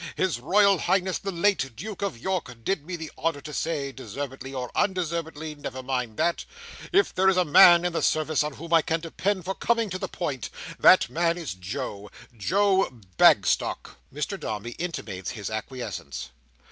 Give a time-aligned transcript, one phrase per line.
[0.15, 4.51] His Royal Highness the late Duke of York did me the honour to say, deservedly
[4.51, 8.99] or undeservedly—never mind that—'If there is a man in the service on whom I can
[8.99, 15.51] depend for coming to the point, that man is Joe—Joe Bagstock.'" Mr Dombey intimates his
[15.51, 16.31] acquiescence.